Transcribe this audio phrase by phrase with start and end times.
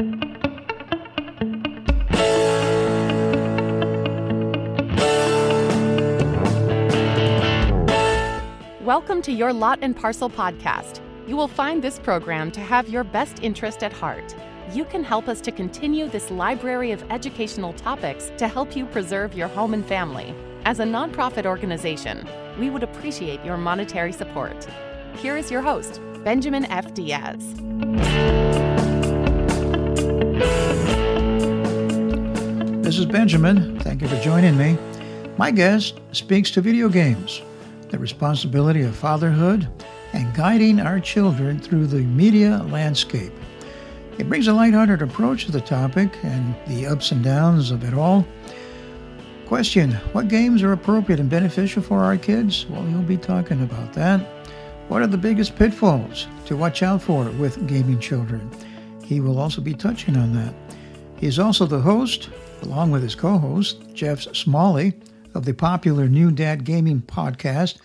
[0.00, 0.22] Welcome
[9.22, 11.02] to your Lot and Parcel podcast.
[11.26, 14.34] You will find this program to have your best interest at heart.
[14.72, 19.34] You can help us to continue this library of educational topics to help you preserve
[19.34, 20.34] your home and family.
[20.64, 22.26] As a nonprofit organization,
[22.58, 24.66] we would appreciate your monetary support.
[25.16, 26.94] Here is your host, Benjamin F.
[26.94, 27.54] Diaz.
[32.90, 33.78] This is Benjamin.
[33.78, 34.76] Thank you for joining me.
[35.38, 37.40] My guest speaks to video games,
[37.88, 39.68] the responsibility of fatherhood,
[40.12, 43.32] and guiding our children through the media landscape.
[44.18, 47.94] It brings a lighthearted approach to the topic and the ups and downs of it
[47.94, 48.26] all.
[49.46, 52.66] Question What games are appropriate and beneficial for our kids?
[52.66, 54.18] Well, you'll be talking about that.
[54.88, 58.50] What are the biggest pitfalls to watch out for with gaming children?
[59.04, 60.52] He will also be touching on that.
[61.18, 62.30] He is also the host,
[62.62, 64.94] along with his co host, Jeff Smalley,
[65.34, 67.78] of the popular New Dad Gaming podcast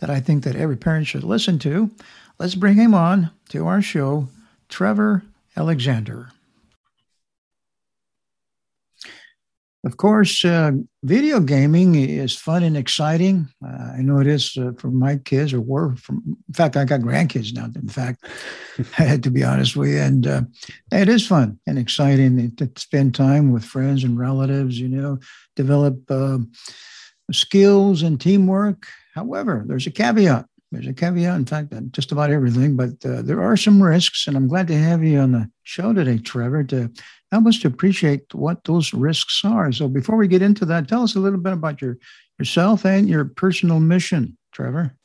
[0.00, 1.90] that I think that every parent should listen to.
[2.38, 4.28] Let's bring him on to our show,
[4.68, 5.22] Trevor
[5.56, 6.30] Alexander.
[9.82, 13.48] Of course, uh, video gaming is fun and exciting.
[13.64, 16.22] Uh, I know it is uh, for my kids, or were from.
[16.26, 17.64] In fact, I got grandkids now.
[17.74, 18.26] In fact,
[18.98, 20.42] I had to be honest with you, and uh,
[20.92, 24.78] it is fun and exciting to spend time with friends and relatives.
[24.78, 25.18] You know,
[25.56, 26.38] develop uh,
[27.32, 28.86] skills and teamwork.
[29.14, 30.44] However, there's a caveat.
[30.72, 34.36] There's a caveat, in fact, just about everything, but uh, there are some risks, and
[34.36, 36.92] I'm glad to have you on the show today, Trevor, to
[37.30, 39.72] help us to appreciate what those risks are.
[39.72, 41.98] So, before we get into that, tell us a little bit about your
[42.38, 44.96] yourself and your personal mission, Trevor.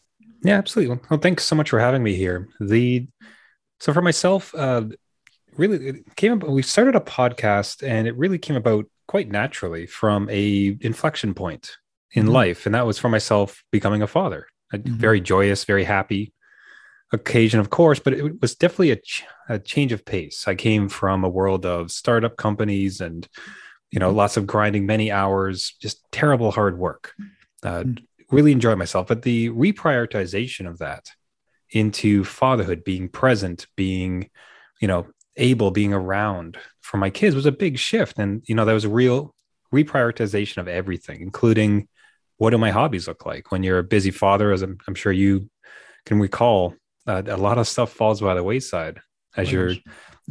[0.44, 1.00] Yeah, absolutely.
[1.10, 2.50] Well, thanks so much for having me here.
[2.60, 3.08] The
[3.80, 4.86] so for myself, uh,
[5.58, 6.52] really, it came about.
[6.52, 11.78] We started a podcast, and it really came about quite naturally from a inflection point
[12.12, 12.34] in mm-hmm.
[12.34, 14.96] life, and that was for myself becoming a father a mm-hmm.
[14.96, 16.34] very joyous, very happy
[17.12, 20.48] occasion, of course, but it was definitely a, ch- a, change of pace.
[20.48, 23.28] I came from a world of startup companies and,
[23.92, 27.14] you know, lots of grinding, many hours, just terrible hard work.
[27.64, 28.04] Uh, mm-hmm.
[28.32, 31.12] Really enjoyed myself, but the reprioritization of that
[31.70, 34.30] into fatherhood, being present, being,
[34.82, 38.66] you know, able, being around for my kids was a big shift, and you know,
[38.66, 39.36] that was a real
[39.72, 41.88] reprioritization of everything, including
[42.38, 45.12] what do my hobbies look like when you're a busy father as i'm, I'm sure
[45.12, 45.50] you
[46.06, 46.76] can recall
[47.08, 49.00] uh, a lot of stuff falls by the wayside
[49.38, 49.74] as you're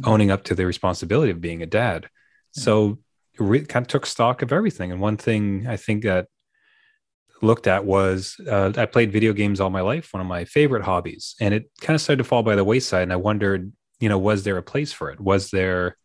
[0.03, 2.09] owning up to the responsibility of being a dad.
[2.55, 2.63] Yeah.
[2.63, 2.99] so
[3.33, 4.91] it kind of took stock of everything.
[4.91, 6.27] And one thing i think that
[7.41, 10.83] looked at was uh, i played video games all my life one of my favorite
[10.83, 13.03] hobbies and it kind of started to fall by the wayside.
[13.03, 15.19] And i wondered you know was there a place for it?
[15.19, 15.97] Was there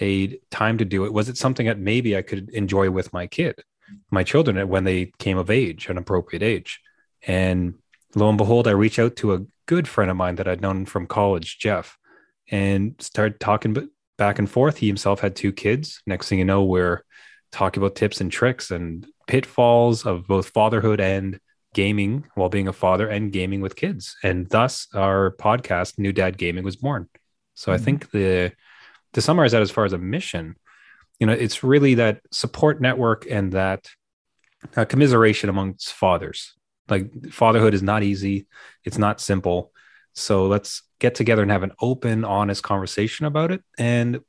[0.00, 1.12] a time to do it?
[1.12, 3.62] Was it something that maybe i could enjoy with my kid
[4.10, 6.80] my children when they came of age, an appropriate age.
[7.26, 7.74] And
[8.14, 10.86] lo and behold, I reach out to a good friend of mine that I'd known
[10.86, 11.96] from college, Jeff,
[12.50, 13.76] and started talking
[14.16, 14.78] back and forth.
[14.78, 16.02] He himself had two kids.
[16.06, 17.04] Next thing you know, we're
[17.52, 21.38] talking about tips and tricks and pitfalls of both fatherhood and
[21.74, 24.16] gaming while being a father and gaming with kids.
[24.24, 27.08] And thus our podcast, New Dad Gaming, was born.
[27.54, 27.80] So mm-hmm.
[27.80, 28.52] I think the
[29.12, 30.56] to summarize that as far as a mission,
[31.20, 33.88] you know it's really that support network and that
[34.76, 36.57] uh, commiseration amongst fathers
[36.90, 38.46] like fatherhood is not easy
[38.84, 39.72] it's not simple
[40.14, 44.20] so let's get together and have an open honest conversation about it and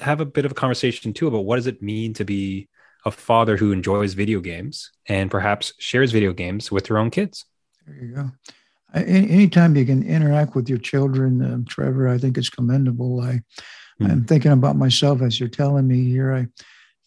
[0.00, 2.68] have a bit of a conversation too about what does it mean to be
[3.04, 7.46] a father who enjoys video games and perhaps shares video games with their own kids
[7.86, 8.30] there you go
[8.94, 13.40] anytime you can interact with your children um, trevor i think it's commendable i
[14.00, 14.10] Mm.
[14.10, 16.34] I'm thinking about myself as you're telling me here.
[16.34, 16.46] I,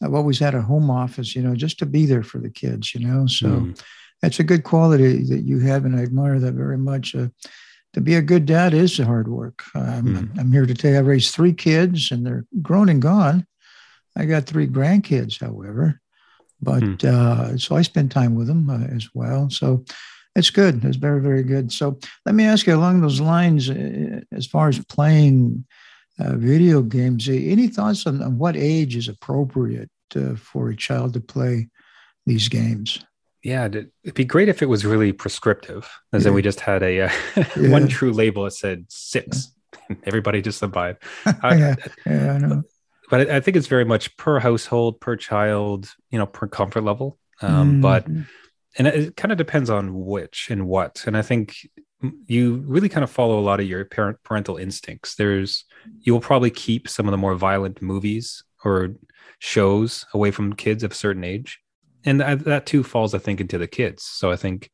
[0.04, 2.94] I've always had a home office, you know, just to be there for the kids,
[2.94, 3.28] you know.
[3.28, 3.82] So mm.
[4.22, 7.16] That's a good quality that you have, and I admire that very much.
[7.16, 7.28] Uh,
[7.94, 9.64] to be a good dad is hard work.
[9.76, 10.40] Um, mm.
[10.40, 13.46] I'm here to tell you, I raised three kids, and they're grown and gone.
[14.16, 16.00] I got three grandkids, however,
[16.62, 17.04] but mm.
[17.04, 19.50] uh, so I spend time with them uh, as well.
[19.50, 19.84] So
[20.36, 20.84] it's good.
[20.86, 21.72] It's very, very good.
[21.72, 25.66] So let me ask you along those lines, uh, as far as playing
[26.20, 27.28] uh, video games.
[27.28, 31.68] Any thoughts on, on, what age is appropriate uh, for a child to play
[32.26, 33.04] these games?
[33.44, 36.30] Yeah, it'd be great if it was really prescriptive, as yeah.
[36.30, 37.72] in we just had a uh, yeah.
[37.72, 39.52] one true label that said six.
[40.04, 40.98] Everybody just abide.
[41.44, 42.64] yeah, yeah, I know.
[43.10, 47.18] But I think it's very much per household, per child, you know, per comfort level.
[47.42, 47.82] Um, mm.
[47.82, 48.08] But
[48.78, 51.04] and it, it kind of depends on which and what.
[51.08, 51.56] And I think
[52.26, 55.16] you really kind of follow a lot of your parent parental instincts.
[55.16, 55.66] There's
[56.02, 58.96] you'll probably keep some of the more violent movies or
[59.40, 61.61] shows away from kids of a certain age,
[62.06, 64.04] and that, that too falls, I think, into the kids.
[64.04, 64.70] So I think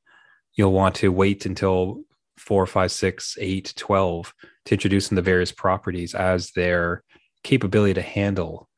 [0.55, 2.01] you'll want to wait until
[2.37, 4.33] four, five, six, eight, 12
[4.65, 7.03] to introduce them the various properties as their
[7.43, 8.69] capability to handle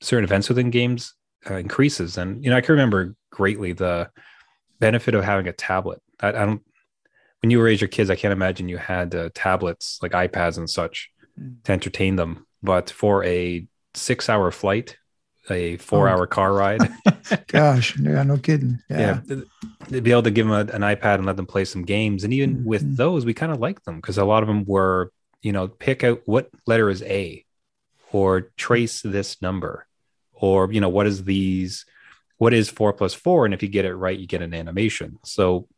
[0.00, 1.14] certain events within games
[1.50, 2.18] uh, increases.
[2.18, 4.10] And, you know, I can remember greatly the
[4.78, 6.00] benefit of having a tablet.
[6.20, 6.62] I, I don't,
[7.42, 10.68] when you raise your kids, I can't imagine you had uh, tablets like iPads and
[10.68, 11.10] such
[11.40, 11.62] mm.
[11.64, 12.46] to entertain them.
[12.62, 14.96] But for a six hour flight,
[15.50, 16.12] a four oh.
[16.12, 16.80] hour car ride.
[17.46, 18.78] Gosh, yeah, no kidding.
[18.88, 19.20] Yeah.
[19.28, 19.40] yeah.
[19.88, 22.24] to be able to give them a, an iPad and let them play some games.
[22.24, 22.64] And even mm-hmm.
[22.64, 25.12] with those, we kind of like them because a lot of them were,
[25.42, 27.44] you know, pick out what letter is A
[28.12, 29.86] or trace this number
[30.32, 31.84] or, you know, what is these,
[32.38, 33.44] what is four plus four?
[33.44, 35.18] And if you get it right, you get an animation.
[35.24, 35.68] So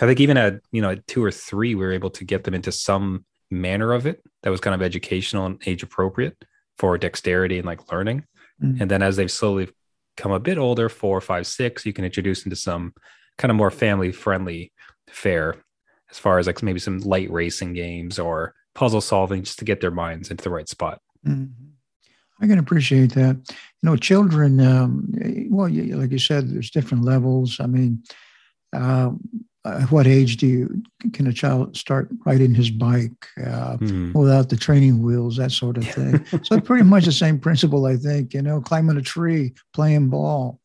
[0.00, 2.44] I think even at, you know, at two or three, we were able to get
[2.44, 6.36] them into some manner of it that was kind of educational and age appropriate
[6.76, 8.24] for dexterity and like learning.
[8.62, 8.82] Mm-hmm.
[8.82, 9.68] And then as they've slowly
[10.16, 12.92] come a bit older, four, five, six, you can introduce into some
[13.36, 14.72] kind of more family friendly
[15.08, 15.54] fare
[16.10, 19.80] as far as like maybe some light racing games or puzzle solving just to get
[19.80, 21.00] their minds into the right spot.
[21.26, 21.68] Mm-hmm.
[22.40, 23.36] I can appreciate that.
[23.36, 25.12] You know, children, um,
[25.50, 27.58] well, like you said, there's different levels.
[27.60, 28.02] I mean,
[28.72, 29.20] um,
[29.68, 30.82] at uh, what age do you
[31.12, 34.12] can a child start riding his bike uh, mm.
[34.14, 37.96] without the training wheels that sort of thing so pretty much the same principle i
[37.96, 40.60] think you know climbing a tree playing ball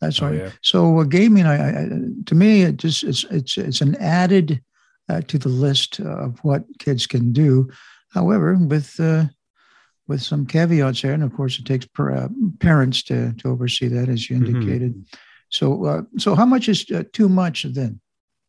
[0.00, 0.50] that's right oh, yeah.
[0.62, 1.88] so uh, gaming I, I,
[2.26, 4.62] to me it just it's it's it's an added
[5.08, 7.68] uh, to the list of what kids can do
[8.10, 9.24] however with uh,
[10.06, 12.28] with some caveats there and of course it takes per, uh,
[12.60, 14.54] parents to to oversee that as you mm-hmm.
[14.54, 15.18] indicated mm-hmm.
[15.48, 18.00] so so how much is too much then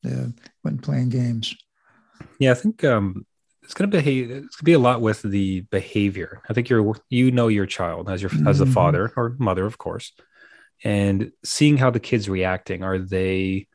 [0.05, 0.27] uh,
[0.61, 1.55] when playing games.
[2.39, 3.25] Yeah, I think um,
[3.63, 4.31] it's going to behave.
[4.31, 6.41] It's going to be a lot with the behavior.
[6.49, 8.47] I think you're you know your child as your mm-hmm.
[8.47, 10.11] as a father or mother, of course,
[10.83, 12.83] and seeing how the kids reacting.
[12.83, 13.67] Are they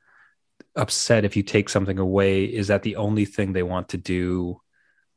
[0.75, 2.45] upset if you take something away?
[2.45, 4.61] Is that the only thing they want to do?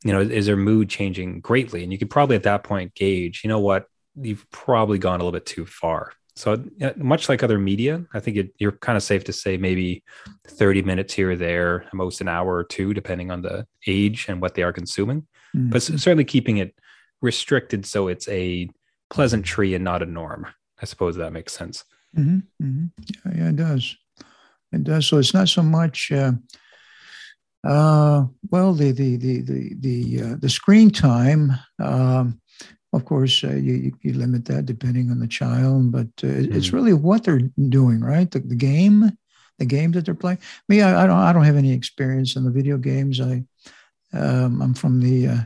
[0.04, 1.84] You know, is their mood changing greatly?
[1.84, 3.42] And you could probably at that point gauge.
[3.44, 3.86] You know what?
[4.16, 6.12] You've probably gone a little bit too far.
[6.38, 6.64] So
[6.98, 10.04] much like other media, I think it, you're kind of safe to say maybe
[10.48, 14.40] 30 minutes here or there, most an hour or two, depending on the age and
[14.40, 15.26] what they are consuming.
[15.56, 15.72] Mm-hmm.
[15.72, 16.76] But certainly keeping it
[17.24, 18.70] restricted so it's a
[19.10, 20.46] pleasantry and not a norm.
[20.80, 21.84] I suppose that makes sense.
[22.16, 22.66] Mm-hmm.
[22.66, 22.86] Mm-hmm.
[23.26, 23.98] Yeah, yeah, it does.
[24.72, 25.08] It does.
[25.08, 26.12] So it's not so much.
[26.12, 26.34] Uh,
[27.68, 31.54] uh, well, the the the the the uh, the screen time.
[31.82, 32.40] Um,
[32.94, 36.56] of course, uh, you, you limit that depending on the child, but uh, mm.
[36.56, 38.30] it's really what they're doing, right?
[38.30, 39.12] The, the game,
[39.60, 40.40] the game that they're playing.
[40.70, 43.20] Me, I, I, don't, I don't have any experience in the video games.
[43.20, 43.44] I,
[44.14, 45.40] um, I'm from the uh,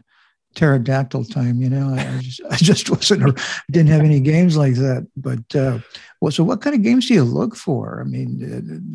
[0.56, 1.96] pterodactyl time, you know.
[1.96, 3.40] I, I, just, I just wasn't,
[3.72, 5.08] didn't have any games like that.
[5.18, 5.80] But uh,
[6.20, 8.02] well, so what kind of games do you look for?
[8.02, 8.40] I mean,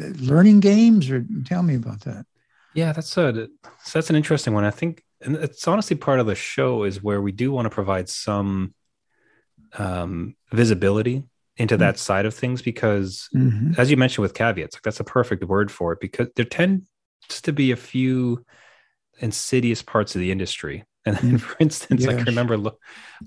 [0.01, 2.27] uh, learning games, or tell me about that.
[2.75, 3.49] Yeah, that's a
[3.93, 4.65] that's an interesting one.
[4.65, 7.71] I think and it's honestly part of the show is where we do want to
[7.71, 8.75] provide some
[9.75, 11.25] um, visibility
[11.57, 11.81] into mm-hmm.
[11.81, 13.73] that side of things because mm-hmm.
[13.79, 16.85] as you mentioned with caveats like that's a perfect word for it because there tends
[17.29, 18.45] to be a few
[19.21, 21.41] insidious parts of the industry and then, mm.
[21.41, 22.11] for instance yes.
[22.11, 22.79] i can remember lo-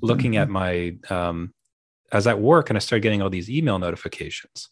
[0.02, 0.42] looking mm-hmm.
[0.42, 1.54] at my um,
[2.12, 4.70] i was at work and i started getting all these email notifications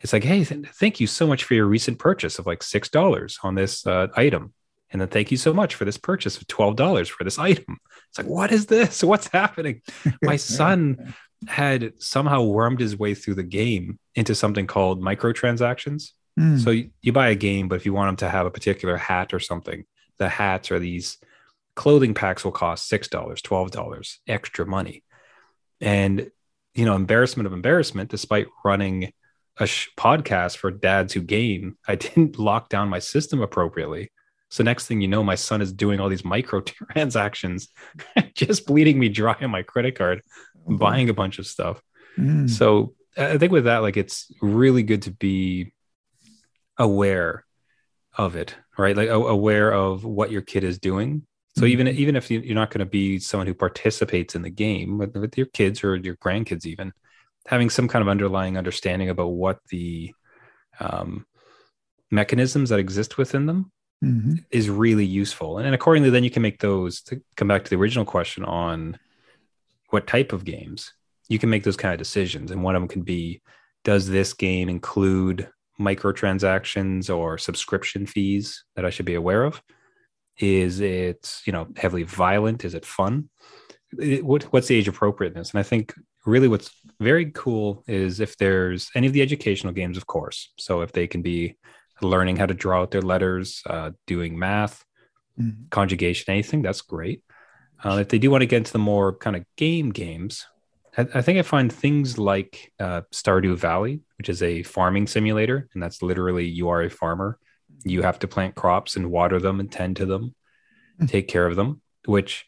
[0.00, 2.88] it's like hey th- thank you so much for your recent purchase of like six
[2.88, 4.52] dollars on this uh, item
[4.90, 7.78] and then thank you so much for this purchase of $12 for this item.
[8.08, 9.02] It's like, what is this?
[9.04, 9.82] What's happening?
[10.22, 11.14] My son
[11.46, 16.10] had somehow wormed his way through the game into something called microtransactions.
[16.38, 16.62] Mm.
[16.62, 18.96] So you, you, buy a game, but if you want them to have a particular
[18.96, 19.84] hat or something,
[20.18, 21.18] the hats or these
[21.76, 25.04] clothing packs will cost $6, $12 extra money.
[25.80, 26.30] And,
[26.74, 29.12] you know, embarrassment of embarrassment, despite running
[29.58, 34.10] a sh- podcast for dads who game, I didn't lock down my system appropriately.
[34.50, 36.60] So next thing you know, my son is doing all these micro
[36.92, 37.68] transactions,
[38.34, 40.22] just bleeding me dry on my credit card,
[40.58, 40.76] mm-hmm.
[40.76, 41.82] buying a bunch of stuff.
[42.18, 42.48] Mm.
[42.48, 45.72] So I think with that, like it's really good to be
[46.76, 47.44] aware
[48.16, 48.96] of it, right?
[48.96, 51.26] Like aware of what your kid is doing.
[51.56, 54.96] So even even if you're not going to be someone who participates in the game
[54.96, 56.92] with, with your kids or your grandkids, even
[57.46, 60.14] having some kind of underlying understanding about what the
[60.78, 61.26] um,
[62.10, 64.34] mechanisms that exist within them mm-hmm.
[64.50, 65.58] is really useful.
[65.58, 68.44] And, and accordingly, then you can make those to come back to the original question
[68.44, 68.98] on
[69.90, 70.92] what type of games
[71.28, 72.50] you can make those kind of decisions.
[72.50, 73.42] And one of them can be
[73.84, 75.48] does this game include
[75.80, 79.62] microtransactions or subscription fees that I should be aware of?
[80.38, 82.64] Is it you know heavily violent?
[82.64, 83.28] Is it fun?
[83.98, 85.52] It, what, what's the age appropriateness?
[85.52, 85.94] And I think
[86.26, 90.52] really what's very cool is if there's any of the educational games, of course.
[90.58, 91.56] So if they can be
[92.02, 94.84] learning how to draw out their letters, uh, doing math,
[95.38, 95.64] mm-hmm.
[95.70, 97.22] conjugation, anything, that's great.
[97.84, 100.46] Uh, if they do want to get into the more kind of game games,
[100.96, 105.68] I, I think I find things like uh, Stardew Valley, which is a farming simulator,
[105.74, 107.38] and that's literally you are a farmer.
[107.84, 110.34] You have to plant crops and water them and tend to them,
[110.96, 111.06] mm-hmm.
[111.06, 112.44] take care of them, which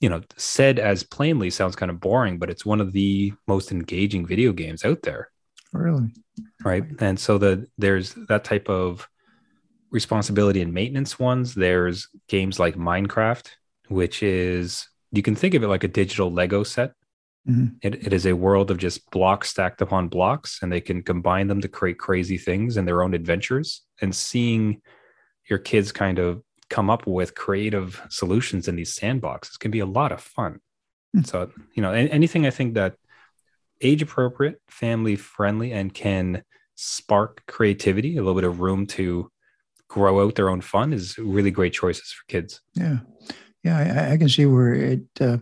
[0.00, 3.70] you know, said as plainly sounds kind of boring, but it's one of the most
[3.70, 5.30] engaging video games out there.
[5.72, 6.12] Really?
[6.64, 6.84] Right.
[6.98, 9.08] And so the there's that type of
[9.90, 11.54] responsibility and maintenance ones.
[11.54, 13.48] There's games like Minecraft,
[13.88, 16.92] which is you can think of it like a digital Lego set.
[17.48, 17.76] Mm-hmm.
[17.82, 21.48] It, it is a world of just blocks stacked upon blocks, and they can combine
[21.48, 23.82] them to create crazy things and their own adventures.
[24.00, 24.82] And seeing
[25.48, 29.86] your kids kind of come up with creative solutions in these sandboxes can be a
[29.86, 30.60] lot of fun.
[31.16, 31.24] Mm-hmm.
[31.24, 32.94] So, you know, anything I think that
[33.82, 36.42] age appropriate, family friendly, and can
[36.74, 39.30] spark creativity, a little bit of room to
[39.88, 42.60] grow out their own fun is really great choices for kids.
[42.74, 42.98] Yeah.
[43.64, 44.06] Yeah.
[44.08, 45.38] I, I can see where it, uh,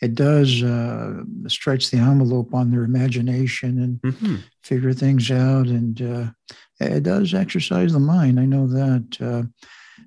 [0.00, 4.36] it does uh, stretch the envelope on their imagination and mm-hmm.
[4.62, 5.66] figure things out.
[5.66, 8.40] And uh, it does exercise the mind.
[8.40, 9.16] I know that.
[9.20, 9.48] Uh,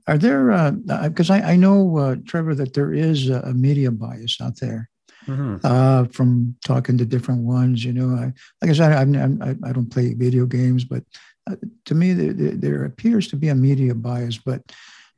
[0.08, 4.38] are there, because uh, I, I, know, uh, Trevor, that there is a, media bias
[4.42, 4.90] out there.
[5.28, 5.58] Mm-hmm.
[5.64, 9.02] Uh, from talking to different ones, you know, I, like I said, I,
[9.46, 11.04] I, I don't play video games, but
[11.50, 11.56] uh,
[11.86, 14.38] to me, there, there, appears to be a media bias.
[14.38, 14.62] But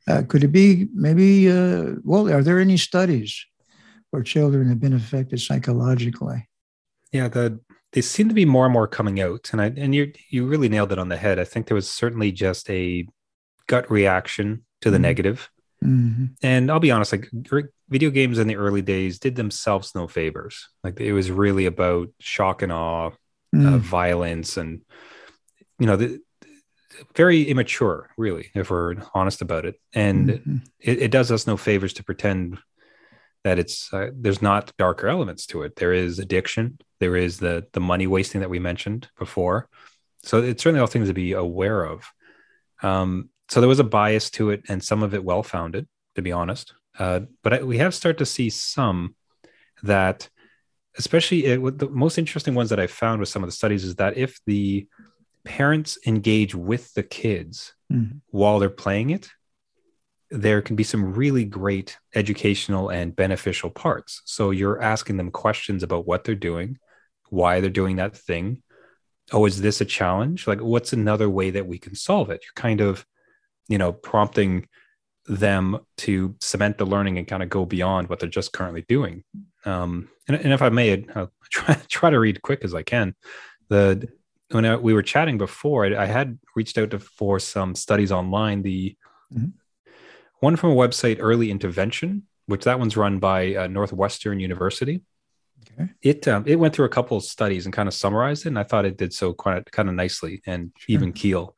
[0.08, 1.50] uh, could it be maybe?
[1.50, 3.46] Uh, well, are there any studies
[4.12, 6.48] where children have been affected psychologically?
[7.12, 7.60] Yeah, the
[7.92, 10.70] they seem to be more and more coming out, and I and you you really
[10.70, 11.40] nailed it on the head.
[11.40, 13.08] I think there was certainly just a
[13.68, 15.04] gut reaction to the mm-hmm.
[15.04, 15.50] negative.
[15.84, 16.26] Mm-hmm.
[16.44, 17.30] And I'll be honest, like
[17.90, 20.70] video games in the early days did themselves no favors.
[20.84, 23.12] Like it was really about shock and awe,
[23.56, 23.74] mm.
[23.74, 24.82] uh, violence, and
[25.80, 26.20] you know, the,
[27.16, 29.80] very immature, really, if we're honest about it.
[29.94, 30.58] And mm-hmm.
[30.80, 32.58] it, it, does us no favors to pretend
[33.46, 35.78] that it's uh, there's not darker elements to it.
[35.78, 36.80] There is addiction.
[37.00, 39.70] There is the the money wasting that we mentioned before.
[40.24, 42.04] So it's certainly all things to be aware of.
[42.84, 46.22] Um, so there was a bias to it and some of it well founded to
[46.22, 49.16] be honest uh, but I, we have started to see some
[49.84, 50.30] that
[50.98, 53.96] especially it, the most interesting ones that i found with some of the studies is
[53.96, 54.88] that if the
[55.46, 58.18] parents engage with the kids mm-hmm.
[58.32, 59.30] while they're playing it
[60.32, 64.22] there can be some really great educational and beneficial parts.
[64.26, 66.78] So you're asking them questions about what they're doing
[67.32, 68.62] why they're doing that thing.
[69.32, 70.48] Oh is this a challenge?
[70.48, 72.42] Like what's another way that we can solve it?
[72.44, 73.06] You're kind of
[73.68, 74.68] you know, prompting
[75.30, 79.24] them to cement the learning and kind of go beyond what they're just currently doing.
[79.64, 83.16] Um, and, and, if I may, I'll try, try to read quick as I can.
[83.70, 84.10] The
[84.50, 88.12] when I, we were chatting before, I, I, had reached out to, for some studies
[88.12, 88.64] online.
[88.64, 88.98] The
[89.32, 89.50] mm-hmm.
[90.40, 95.04] one from a website, Early Intervention, which that one's run by uh, Northwestern University.
[95.74, 95.92] Okay.
[96.02, 98.60] It um, it went through a couple of studies and kind of summarized it, and
[98.60, 100.94] I thought it did so quite kind of nicely and sure.
[100.94, 101.56] even keel.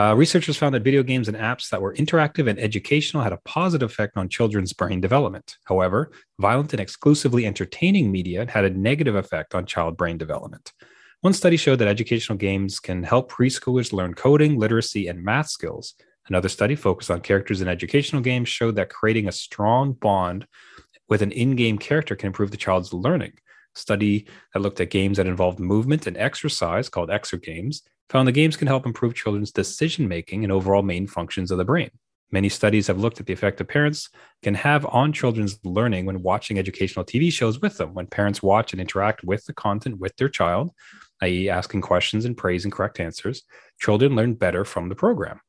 [0.00, 3.40] Uh, researchers found that video games and apps that were interactive and educational had a
[3.44, 5.58] positive effect on children's brain development.
[5.64, 10.72] However, violent and exclusively entertaining media had a negative effect on child brain development.
[11.20, 15.92] One study showed that educational games can help preschoolers learn coding, literacy, and math skills.
[16.28, 20.46] Another study focused on characters in educational games showed that creating a strong bond
[21.10, 23.34] with an in game character can improve the child's learning.
[23.74, 28.56] Study that looked at games that involved movement and exercise, called Exergames, found the games
[28.56, 31.90] can help improve children's decision making and overall main functions of the brain.
[32.32, 34.08] Many studies have looked at the effect that parents
[34.42, 37.92] can have on children's learning when watching educational TV shows with them.
[37.92, 40.70] When parents watch and interact with the content with their child,
[41.22, 43.42] i.e., asking questions and praising correct answers,
[43.80, 45.40] children learn better from the program.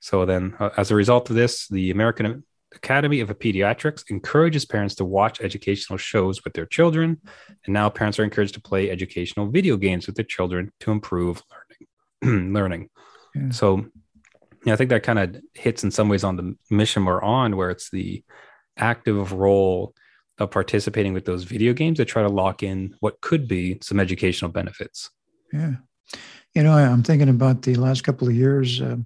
[0.00, 2.42] So, then, uh, as a result of this, the American
[2.74, 7.20] Academy of Pediatrics encourages parents to watch educational shows with their children.
[7.64, 11.42] And now parents are encouraged to play educational video games with their children to improve
[12.22, 12.52] learning.
[12.54, 12.88] learning.
[13.34, 13.50] Yeah.
[13.50, 13.86] So
[14.64, 17.56] yeah, I think that kind of hits in some ways on the mission we're on,
[17.56, 18.22] where it's the
[18.76, 19.94] active role
[20.38, 24.00] of participating with those video games to try to lock in what could be some
[24.00, 25.10] educational benefits.
[25.52, 25.74] Yeah.
[26.54, 28.96] You know, I'm thinking about the last couple of years, uh,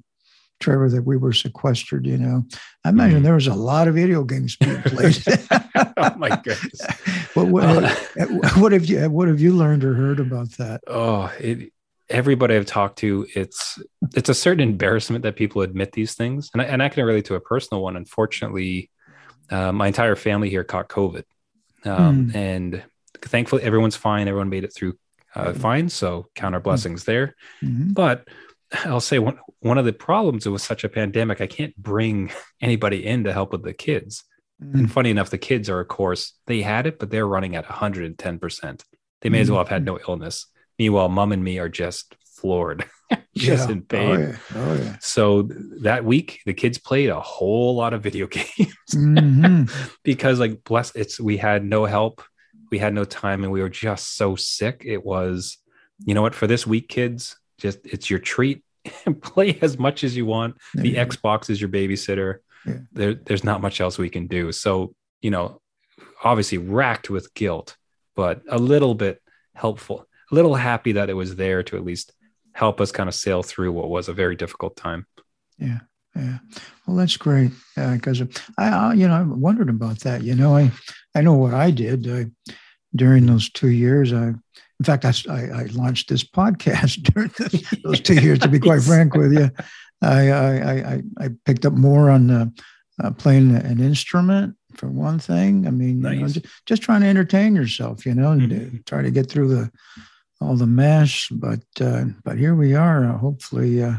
[0.60, 2.06] Trevor, that we were sequestered.
[2.06, 2.44] You know,
[2.84, 3.24] I imagine mm.
[3.24, 5.22] there was a lot of video games being played.
[5.96, 6.80] oh my goodness!
[7.34, 7.94] what, what, uh,
[8.60, 10.80] what, have you What have you learned or heard about that?
[10.86, 11.72] Oh, it
[12.08, 13.78] everybody I've talked to, it's
[14.14, 17.26] it's a certain embarrassment that people admit these things, and I, and I can relate
[17.26, 17.96] to a personal one.
[17.96, 18.90] Unfortunately,
[19.50, 21.24] uh, my entire family here caught COVID,
[21.84, 22.34] um, mm.
[22.34, 22.82] and
[23.20, 24.28] thankfully everyone's fine.
[24.28, 24.94] Everyone made it through
[25.34, 26.64] uh, fine, so count our hmm.
[26.64, 27.06] blessings mm.
[27.06, 27.36] there.
[27.62, 27.92] Mm-hmm.
[27.92, 28.26] But
[28.84, 31.40] I'll say one one of the problems with such a pandemic.
[31.40, 32.30] I can't bring
[32.60, 34.24] anybody in to help with the kids.
[34.62, 34.74] Mm.
[34.74, 37.68] And funny enough, the kids are, of course, they had it, but they're running at
[37.68, 38.84] 110 percent.
[39.20, 39.96] They may as well have had mm-hmm.
[39.96, 40.46] no illness.
[40.78, 42.84] Meanwhile, mom and me are just floored,
[43.36, 43.72] just yeah.
[43.72, 44.10] in pain.
[44.10, 44.36] Oh, yeah.
[44.54, 44.96] Oh, yeah.
[45.00, 45.48] So
[45.82, 49.64] that week, the kids played a whole lot of video games mm-hmm.
[50.02, 52.22] because, like, bless it's we had no help,
[52.70, 54.82] we had no time, and we were just so sick.
[54.84, 55.58] It was,
[56.04, 58.62] you know what, for this week, kids, just it's your treat.
[59.20, 60.56] play as much as you want.
[60.74, 62.38] The Xbox is your babysitter.
[62.92, 64.52] There, there's not much else we can do.
[64.52, 65.60] So, you know,
[66.22, 67.76] obviously racked with guilt,
[68.14, 69.20] but a little bit
[69.54, 72.12] helpful a little happy that it was there to at least
[72.52, 75.06] help us kind of sail through what was a very difficult time.
[75.58, 75.80] Yeah.
[76.14, 76.38] Yeah.
[76.86, 77.50] Well, that's great.
[77.74, 80.22] Because uh, I, I, you know, I wondered about that.
[80.22, 80.72] You know, I,
[81.14, 82.30] I know what I did I,
[82.96, 84.12] during those two years.
[84.12, 84.28] I,
[84.78, 87.30] in fact, I, I, launched this podcast during
[87.82, 88.38] those two years.
[88.40, 89.50] To be quite frank with you,
[90.02, 92.46] I, I, I, I picked up more on uh,
[93.02, 95.66] uh, playing an instrument for one thing.
[95.66, 96.14] I mean, nice.
[96.14, 98.52] you know, just, just, trying to entertain yourself, you know, mm-hmm.
[98.52, 99.70] and try to get through the
[100.40, 101.28] all the mess.
[101.30, 103.04] But uh, but here we are.
[103.04, 103.96] Uh, hopefully, uh,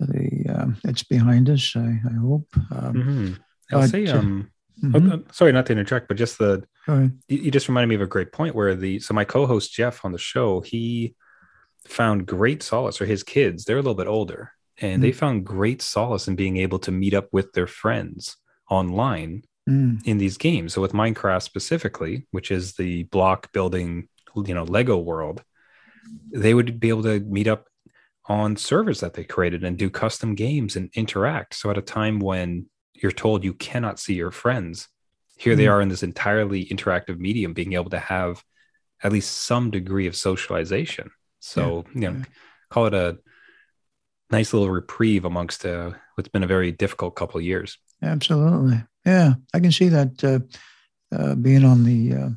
[0.00, 1.74] the uh, it's behind us.
[1.76, 2.48] I, I hope.
[2.70, 3.32] Um, mm-hmm.
[3.72, 4.50] I'll but, say, um,
[4.82, 5.12] mm-hmm.
[5.12, 6.64] oh, sorry, not to interject, but just the
[7.28, 10.04] you, you just reminded me of a great point where the so my co-host Jeff
[10.04, 11.14] on the show he
[11.86, 15.02] found great solace, or his kids they're a little bit older, and mm-hmm.
[15.02, 18.36] they found great solace in being able to meet up with their friends
[18.70, 20.00] online mm.
[20.04, 20.74] in these games.
[20.74, 25.42] So with Minecraft specifically, which is the block building you know lego world
[26.32, 27.66] they would be able to meet up
[28.26, 32.18] on servers that they created and do custom games and interact so at a time
[32.18, 34.88] when you're told you cannot see your friends
[35.42, 38.42] here mm they are in this entirely interactive medium being able to have
[39.02, 42.00] at least some degree of socialization so yeah.
[42.00, 42.22] you know
[42.70, 43.18] call it a
[44.30, 49.34] nice little reprieve amongst uh, what's been a very difficult couple of years absolutely yeah
[49.54, 50.38] i can see that uh,
[51.16, 52.28] uh, being on the uh,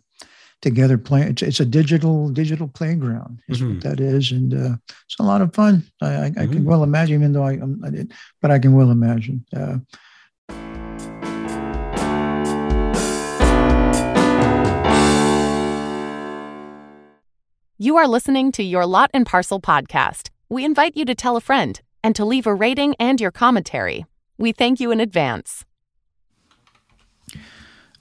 [0.61, 1.27] together playing.
[1.29, 3.75] It's, it's, a digital digital playground is mm-hmm.
[3.75, 5.83] what that is, and uh, it's a lot of fun.
[6.01, 6.39] I, I, mm-hmm.
[6.39, 9.45] I, can well imagine, even though I, I did, but I can well imagine.
[9.55, 9.77] Uh,
[17.77, 20.29] you are listening to your Lot and Parcel podcast.
[20.47, 24.05] We invite you to tell a friend and to leave a rating and your commentary.
[24.38, 25.65] We thank you in advance.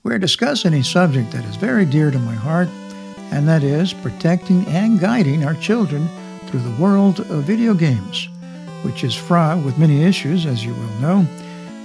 [0.05, 2.69] We're discussing a subject that is very dear to my heart,
[3.33, 6.09] and that is protecting and guiding our children
[6.47, 8.29] through the world of video games,
[8.83, 11.27] which is fraught with many issues, as you will know.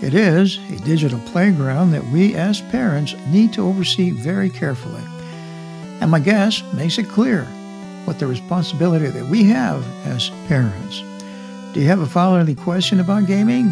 [0.03, 5.01] It is a digital playground that we as parents need to oversee very carefully.
[6.01, 7.47] And my guest makes it clear
[8.09, 11.03] what the responsibility that we have as parents.
[11.73, 13.67] Do you have a fatherly question about gaming?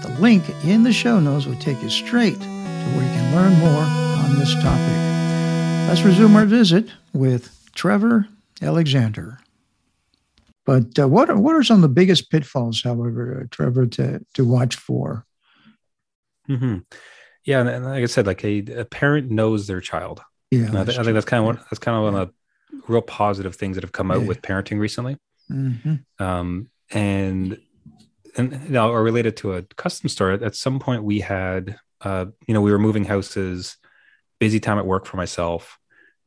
[0.00, 2.48] The link in the show notes will take you straight to
[2.94, 3.82] where you can learn more
[4.24, 4.96] on this topic.
[5.90, 8.26] Let's resume our visit with Trevor
[8.62, 9.40] Alexander.
[10.64, 14.24] But uh, what are, what are some of the biggest pitfalls, however, uh, Trevor, to
[14.32, 15.26] to watch for?
[16.48, 16.78] Mm-hmm.
[17.44, 20.22] Yeah, and, and, like I said, like a, a parent knows their child.
[20.50, 21.56] Yeah, I, th- I, think that's kind of one.
[21.56, 22.34] That's kind of one of the
[22.88, 24.28] real positive things that have come out yeah.
[24.28, 25.16] with parenting recently.
[25.50, 26.22] Mm-hmm.
[26.22, 27.58] Um, and
[28.36, 30.32] and now, are related to a custom store.
[30.32, 33.76] At some point, we had uh, you know, we were moving houses,
[34.38, 35.78] busy time at work for myself.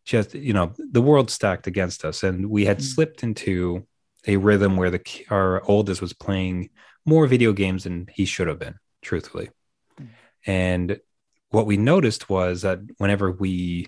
[0.05, 2.23] Just, you know, the world stacked against us.
[2.23, 2.85] And we had mm-hmm.
[2.85, 3.85] slipped into
[4.27, 6.69] a rhythm where the our oldest was playing
[7.05, 9.49] more video games than he should have been, truthfully.
[9.99, 10.11] Mm-hmm.
[10.45, 10.99] And
[11.49, 13.87] what we noticed was that whenever we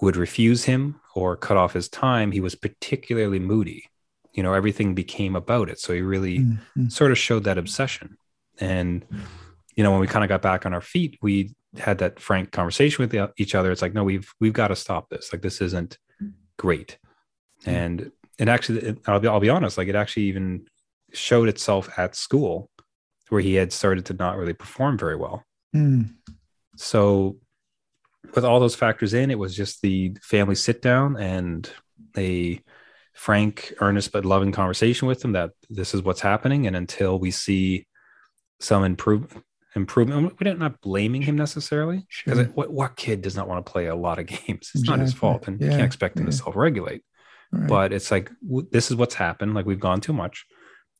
[0.00, 3.84] would refuse him or cut off his time, he was particularly moody.
[4.32, 5.80] You know, everything became about it.
[5.80, 6.88] So he really mm-hmm.
[6.88, 8.16] sort of showed that obsession.
[8.60, 9.04] And
[9.74, 12.50] you know, when we kind of got back on our feet, we had that frank
[12.52, 13.70] conversation with the, each other.
[13.70, 15.32] It's like, no, we've we've got to stop this.
[15.32, 15.98] Like this isn't
[16.56, 16.98] great.
[17.62, 17.70] Mm-hmm.
[17.70, 19.78] And and actually, it, I'll be I'll be honest.
[19.78, 20.66] Like it actually even
[21.12, 22.70] showed itself at school,
[23.28, 25.44] where he had started to not really perform very well.
[25.74, 26.14] Mm.
[26.76, 27.38] So,
[28.34, 31.70] with all those factors in, it was just the family sit down and
[32.16, 32.60] a
[33.12, 37.30] frank, earnest but loving conversation with them that this is what's happening, and until we
[37.30, 37.86] see
[38.60, 40.36] some improvement improvement.
[40.40, 42.46] We're not blaming him necessarily because sure.
[42.54, 44.42] what, what kid does not want to play a lot of games?
[44.48, 44.96] It's exactly.
[44.96, 45.66] not his fault, and yeah.
[45.66, 46.30] you can't expect him yeah.
[46.30, 47.02] to self regulate.
[47.52, 47.68] right.
[47.68, 49.54] but it's like w- this is what's happened.
[49.54, 50.44] Like we've gone too much,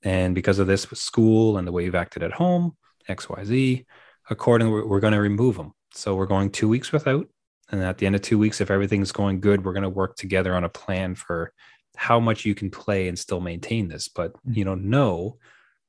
[0.03, 2.77] and because of this with school and the way you've acted at home,
[3.09, 3.87] X Y Z.
[4.31, 5.73] Accordingly, we're, we're going to remove them.
[5.99, 7.27] So we're going two weeks without,
[7.71, 10.17] and at the end of two weeks, if everything's going good, we're going to work
[10.17, 11.53] together on a plan for
[11.97, 14.07] how much you can play and still maintain this.
[14.07, 14.53] But mm-hmm.
[14.53, 15.39] you know, know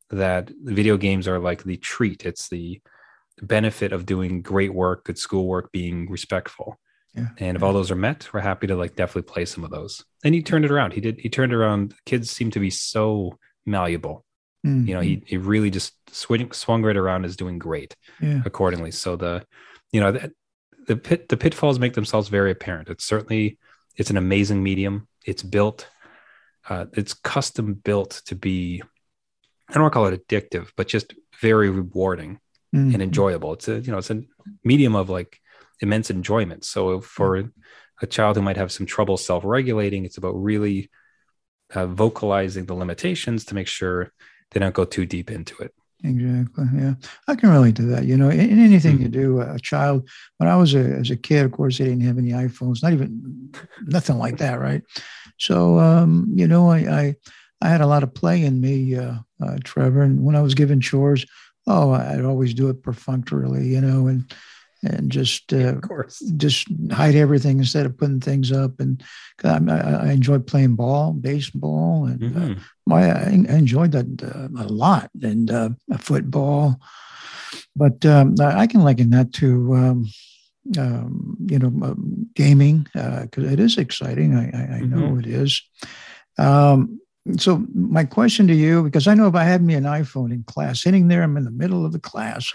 [0.10, 2.26] that video games are like the treat.
[2.26, 2.82] It's the
[3.42, 6.80] benefit of doing great work, good schoolwork, being respectful.
[7.14, 7.28] Yeah.
[7.38, 7.68] And if yeah.
[7.68, 10.04] all those are met, we're happy to like definitely play some of those.
[10.24, 10.94] And he turned it around.
[10.94, 11.20] He did.
[11.20, 11.94] He turned around.
[12.06, 14.26] Kids seem to be so malleable.
[14.66, 14.88] Mm-hmm.
[14.88, 17.96] You know, he he really just swing, swung right around is doing great.
[18.20, 18.42] Yeah.
[18.44, 19.46] Accordingly, so the,
[19.92, 20.34] you know, the,
[20.88, 22.90] the pit the pitfalls make themselves very apparent.
[22.90, 23.58] It's certainly
[23.96, 25.08] it's an amazing medium.
[25.26, 25.88] It's built,
[26.68, 28.82] uh, it's custom built to be.
[29.68, 32.40] I don't want to call it addictive, but just very rewarding
[32.76, 32.94] mm-hmm.
[32.94, 33.54] and enjoyable.
[33.54, 34.24] It's a you know it's a
[34.64, 35.40] medium of like
[35.80, 36.66] immense enjoyment.
[36.66, 37.52] So for
[38.02, 40.90] a child who might have some trouble self-regulating, it's about really
[41.74, 44.12] uh, vocalizing the limitations to make sure
[44.52, 45.74] they don't go too deep into it.
[46.04, 46.66] Exactly.
[46.76, 46.94] Yeah,
[47.28, 48.06] I can relate to that.
[48.06, 49.04] You know, in, in anything mm-hmm.
[49.04, 50.08] you do, a child.
[50.38, 52.94] When I was a as a kid, of course, they didn't have any iPhones, not
[52.94, 53.52] even
[53.86, 54.82] nothing like that, right?
[55.38, 57.16] So, um, you know, I, I
[57.62, 60.04] I had a lot of play in me, uh, uh, Trevor.
[60.04, 61.26] And when I was given chores,
[61.68, 64.32] oh, I'd always do it perfunctorily, you know, and
[64.84, 68.80] and just uh, of course just hide everything instead of putting things up.
[68.80, 69.04] And
[69.44, 72.52] I, I enjoyed playing ball, baseball, and uh, mm-hmm.
[72.54, 76.80] uh, my I enjoyed that uh, a lot, and uh, football.
[77.76, 79.76] But um, I can liken that to.
[79.76, 80.06] Um,
[80.78, 84.36] um, you know, um, gaming because it is exciting.
[84.36, 85.20] I, I, I know mm-hmm.
[85.22, 85.64] it is.
[86.38, 87.00] Um,
[87.38, 90.44] so my question to you, because I know if I had me an iPhone in
[90.44, 92.52] class, sitting there, I'm in the middle of the class,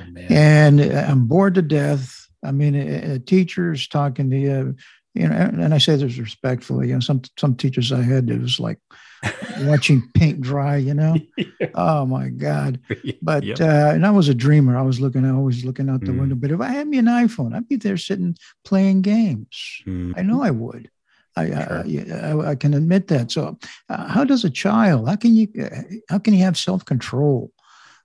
[0.00, 2.28] oh, and I'm bored to death.
[2.44, 4.76] I mean, a, a teacher's talking to you,
[5.14, 6.88] you know, and I say this respectfully.
[6.88, 8.78] You know, some some teachers I had, it was like
[9.62, 10.76] watching paint dry.
[10.76, 11.68] You know, yeah.
[11.74, 12.80] oh my god.
[13.22, 13.60] But yep.
[13.60, 14.76] uh, and I was a dreamer.
[14.76, 16.20] I was looking, I always looking out the mm.
[16.20, 16.34] window.
[16.34, 19.82] But if I had me an iPhone, I'd be there sitting playing games.
[19.86, 20.12] Mm.
[20.16, 20.90] I know I would.
[21.36, 21.84] I, sure.
[22.44, 23.30] I, I, can admit that.
[23.30, 25.08] So, uh, how does a child?
[25.08, 25.48] How can you?
[25.60, 27.50] Uh, how can you have self control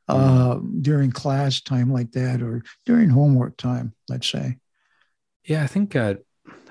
[0.07, 0.81] uh, mm.
[0.81, 3.93] during class time like that, or during homework time?
[4.07, 4.57] Let's say.
[5.45, 5.95] Yeah, I think.
[5.95, 6.15] Uh,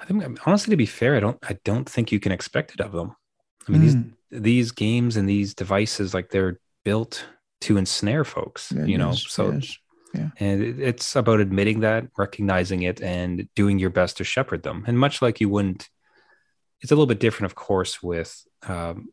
[0.00, 1.38] I think honestly, to be fair, I don't.
[1.42, 3.14] I don't think you can expect it of them.
[3.68, 4.12] I mean, mm.
[4.30, 7.24] these these games and these devices, like they're built
[7.62, 8.72] to ensnare folks.
[8.72, 9.52] It you know, so.
[9.52, 9.76] Yes.
[10.14, 10.30] Yeah.
[10.40, 14.84] And it's about admitting that, recognizing it, and doing your best to shepherd them.
[14.86, 15.86] And much like you wouldn't
[16.80, 19.08] it's a little bit different, of course, with um,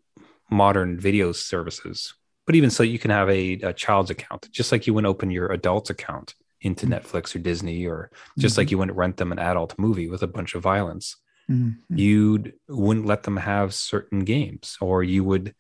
[0.50, 2.14] modern video services.
[2.46, 5.32] But even so, you can have a, a, child's account, just like you wouldn't open
[5.32, 6.94] your adult's account into mm-hmm.
[6.94, 8.62] Netflix or Disney, or just mm-hmm.
[8.62, 11.18] like you wouldn't rent them an adult movie with a bunch of violence.
[11.50, 11.98] Mm-hmm.
[11.98, 15.56] You wouldn't let them have certain games, or you would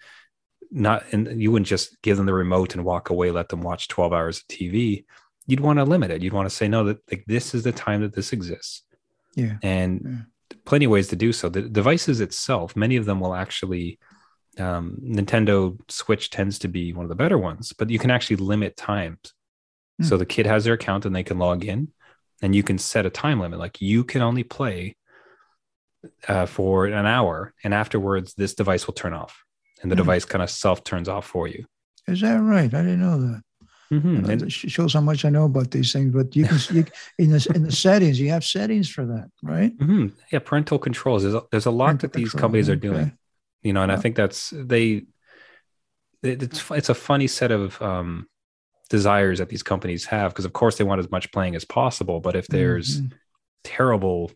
[0.72, 3.88] not, and you wouldn't just give them the remote and walk away, let them watch
[3.88, 5.06] 12 hours of TV.
[5.48, 6.22] You'd want to limit it.
[6.22, 8.84] You'd want to say, no, that like this is the time that this exists.
[9.36, 9.58] Yeah.
[9.63, 10.18] And yeah
[10.65, 11.49] plenty of ways to do so.
[11.49, 13.99] The devices itself, many of them will actually,
[14.58, 18.38] um, Nintendo Switch tends to be one of the better ones, but you can actually
[18.38, 19.34] limit times.
[20.01, 20.06] Mm.
[20.06, 21.89] So the kid has their account and they can log in,
[22.41, 23.60] and you can set a time limit.
[23.60, 24.95] Like you can only play
[26.28, 29.43] uh, for an hour, and afterwards, this device will turn off,
[29.82, 29.99] and the mm.
[29.99, 31.65] device kind of self turns off for you.
[32.08, 32.73] Is that right?
[32.73, 33.41] I didn't know that.
[33.91, 34.30] Mm-hmm.
[34.30, 36.13] And it shows how much I know about these things.
[36.13, 36.86] But you can you,
[37.19, 39.78] in the in the settings, you have settings for that, right?
[39.78, 40.08] Mm-hmm.
[40.32, 41.24] Yeah, parental controls.
[41.24, 42.41] There's a, there's a lot parental that these control.
[42.41, 43.02] companies are doing.
[43.02, 43.13] Okay.
[43.62, 43.98] You know, and yeah.
[43.98, 45.04] I think that's they.
[46.24, 48.28] It's it's a funny set of um,
[48.89, 52.19] desires that these companies have because, of course, they want as much playing as possible.
[52.19, 53.15] But if there's mm-hmm.
[53.63, 54.32] terrible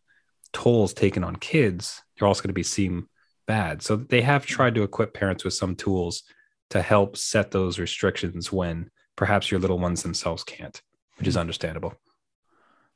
[0.53, 3.07] tolls taken on kids, you're also going to be seen
[3.47, 3.81] bad.
[3.81, 6.23] So they have tried to equip parents with some tools
[6.69, 10.81] to help set those restrictions when perhaps your little ones themselves can't,
[11.17, 11.41] which is hmm.
[11.41, 11.93] understandable.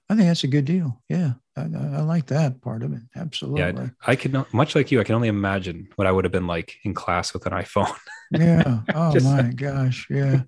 [0.10, 1.02] I think that's a good deal.
[1.10, 3.02] Yeah, I, I like that part of it.
[3.16, 3.62] Absolutely.
[3.62, 5.02] Yeah, I could not much like you.
[5.02, 7.94] I can only imagine what I would have been like in class with an iPhone.
[8.32, 8.82] yeah.
[8.94, 10.08] Oh my gosh.
[10.10, 10.44] Yeah.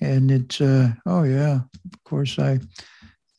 [0.00, 1.60] And it's uh, oh yeah.
[1.92, 2.60] Of course, I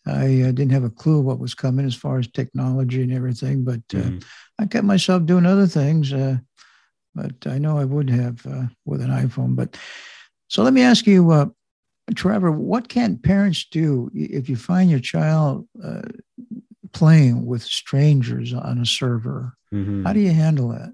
[0.06, 3.63] I uh, didn't have a clue what was coming as far as technology and everything,
[3.63, 4.25] but uh, mm.
[4.60, 6.13] I kept myself doing other things.
[6.13, 6.38] Uh,
[7.15, 9.56] but I know I would have uh, with an iPhone.
[9.56, 9.78] But
[10.47, 11.47] so let me ask you, uh,
[12.13, 16.03] Trevor, what can parents do if you find your child uh,
[16.93, 19.53] playing with strangers on a server?
[19.73, 20.05] Mm-hmm.
[20.05, 20.93] How do you handle that?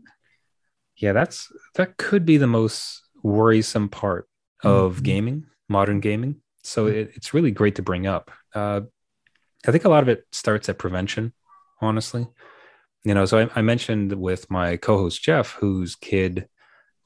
[0.95, 4.29] Yeah, that's that could be the most worrisome part
[4.63, 5.03] of mm-hmm.
[5.03, 6.37] gaming, modern gaming.
[6.63, 8.31] So it, it's really great to bring up.
[8.53, 8.81] Uh,
[9.67, 11.33] I think a lot of it starts at prevention,
[11.81, 12.27] honestly.
[13.03, 16.47] you know, so I, I mentioned with my co-host Jeff, whose kid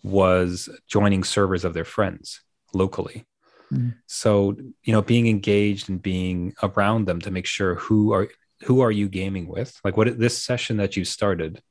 [0.06, 2.42] was joining servers of their friends
[2.74, 3.26] locally.
[3.74, 3.90] Mm-hmm.
[4.06, 8.30] So, you know, being engaged and being around them to make sure who are
[8.64, 9.80] who are you gaming with?
[9.84, 11.62] Like what this session that you started,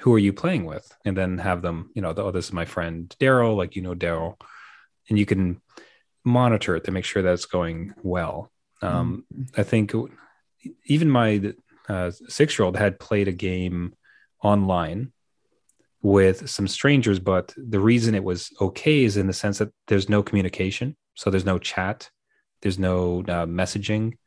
[0.00, 0.90] who are you playing with?
[1.04, 3.94] And then have them, you know, oh, this is my friend Daryl, like you know
[3.94, 4.40] Daryl.
[5.10, 5.60] And you can
[6.24, 8.50] monitor it to make sure that it's going well.
[8.80, 9.60] Um, mm-hmm.
[9.60, 9.92] I think
[10.86, 11.52] even my
[11.88, 13.94] uh, six year old had played a game
[14.42, 15.12] online
[16.04, 20.10] with some strangers, but the reason it was okay is in the sense that there's
[20.10, 20.94] no communication.
[21.14, 22.10] So there's no chat,
[22.60, 24.18] there's no uh, messaging.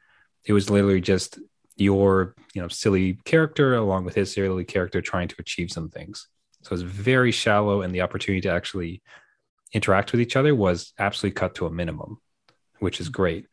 [0.43, 1.39] It was literally just
[1.75, 6.27] your, you know, silly character along with his silly character trying to achieve some things.
[6.63, 9.03] So it's very shallow, and the opportunity to actually
[9.71, 12.17] interact with each other was absolutely cut to a minimum,
[12.79, 13.45] which is great.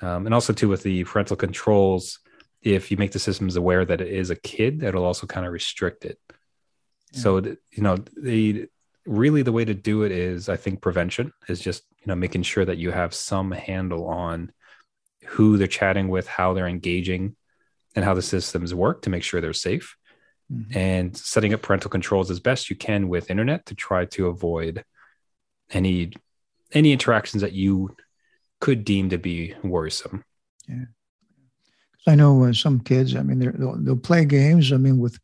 [0.00, 2.20] Um, and also too with the parental controls,
[2.62, 5.52] if you make the systems aware that it is a kid, it'll also kind of
[5.52, 6.20] restrict it.
[7.12, 7.20] Yeah.
[7.20, 8.68] So you know, the
[9.06, 12.42] really the way to do it is, I think, prevention is just you know making
[12.42, 14.52] sure that you have some handle on
[15.24, 17.36] who they're chatting with, how they're engaging,
[17.94, 19.96] and how the systems work to make sure they're safe.
[20.52, 20.78] Mm-hmm.
[20.78, 24.82] And setting up parental controls as best you can with internet to try to avoid
[25.70, 26.12] any
[26.72, 27.94] any interactions that you
[28.60, 30.24] could deem to be worrisome.
[30.66, 30.86] Yeah.
[32.06, 33.14] I know uh, some kids.
[33.14, 34.72] I mean, they'll, they'll play games.
[34.72, 35.18] I mean, with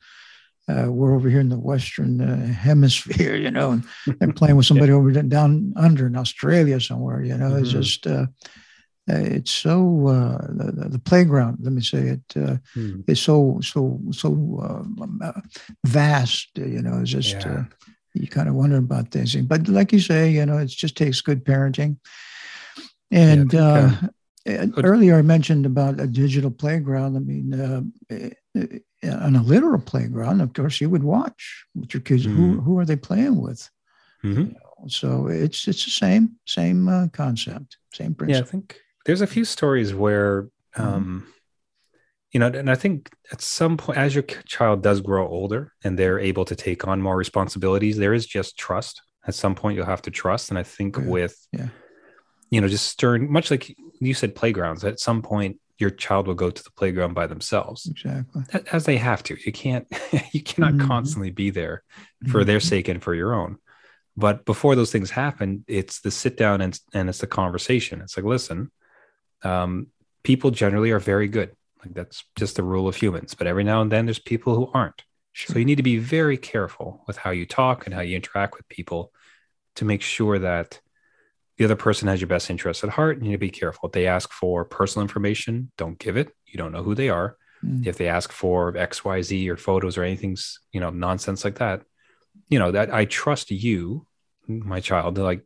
[0.66, 3.84] uh, we're over here in the Western uh, Hemisphere, you know, and
[4.18, 4.98] they're playing with somebody yeah.
[4.98, 7.22] over down under in Australia somewhere.
[7.22, 7.64] You know, mm-hmm.
[7.64, 8.26] it's just uh,
[9.10, 11.58] uh, it's so uh, the, the, playground.
[11.60, 13.04] Let me say it mm.
[13.06, 15.20] is so so so um,
[15.84, 16.50] vast.
[16.56, 17.64] You know, it's just yeah.
[18.14, 19.36] you kind of wonder about things.
[19.36, 21.98] But like you say, you know, it just takes good parenting.
[23.10, 23.98] And yeah,
[24.78, 27.16] earlier I mentioned about a digital playground.
[27.16, 32.26] I mean, eh, on a literal playground, of course, you would watch with your kids.
[32.26, 32.36] Mm-hmm.
[32.36, 33.68] Who who are they playing with?
[34.24, 34.40] Mm-hmm.
[34.40, 38.40] You know, so it's it's the same same uh, concept, same principle.
[38.40, 40.44] Yeah, I think there's a few stories where,
[40.76, 40.82] mm-hmm.
[40.82, 41.30] um, mm-hmm.
[42.32, 45.98] you know, and I think at some point, as your child does grow older and
[45.98, 49.02] they're able to take on more responsibilities, there is just trust.
[49.26, 51.04] At some point, you'll have to trust, and I think yeah.
[51.04, 51.68] with yeah
[52.54, 54.84] you know, just stern, much like you said, playgrounds.
[54.84, 57.86] At some point, your child will go to the playground by themselves.
[57.86, 58.42] Exactly.
[58.70, 59.36] As they have to.
[59.44, 59.86] You can't,
[60.32, 60.86] you cannot mm-hmm.
[60.86, 61.82] constantly be there
[62.28, 62.46] for mm-hmm.
[62.46, 63.58] their sake and for your own.
[64.16, 68.00] But before those things happen, it's the sit down and, and it's the conversation.
[68.00, 68.70] It's like, listen,
[69.42, 69.88] um,
[70.22, 71.50] people generally are very good.
[71.84, 73.34] Like that's just the rule of humans.
[73.34, 75.02] But every now and then there's people who aren't.
[75.32, 75.54] Sure.
[75.54, 78.56] So you need to be very careful with how you talk and how you interact
[78.56, 79.12] with people
[79.74, 80.80] to make sure that
[81.56, 83.18] the other person has your best interest at heart.
[83.18, 83.88] You need to be careful.
[83.88, 86.30] If they ask for personal information, don't give it.
[86.46, 87.36] You don't know who they are.
[87.64, 87.86] Mm.
[87.86, 91.58] If they ask for X, Y, Z or photos or anything's, you know, nonsense like
[91.58, 91.82] that,
[92.48, 94.06] you know, that I trust you,
[94.46, 95.44] my child, to like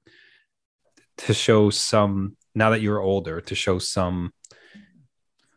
[1.19, 4.33] to show some now that you're older, to show some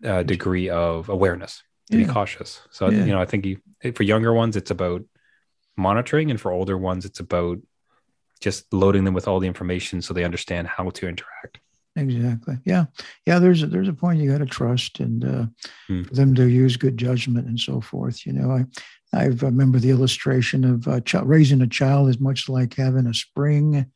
[0.04, 2.06] uh, degree of awareness, to yeah.
[2.06, 2.62] be cautious.
[2.72, 3.06] So yeah.
[3.06, 3.58] you know, I think you,
[3.94, 5.04] for younger ones, it's about
[5.78, 7.60] monitoring, and for older ones, it's about
[8.42, 11.60] just loading them with all the information so they understand how to interact.
[11.96, 12.58] Exactly.
[12.66, 12.86] Yeah.
[13.26, 15.46] Yeah there's a there's a point you got to trust and uh,
[15.88, 16.04] hmm.
[16.04, 18.52] for them to use good judgment and so forth you know.
[18.52, 18.66] I
[19.14, 23.14] i remember the illustration of uh, ch- raising a child is much like having a
[23.14, 23.92] spring